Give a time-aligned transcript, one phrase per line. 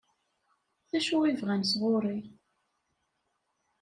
[0.91, 2.17] D acu i bɣan sɣur-i?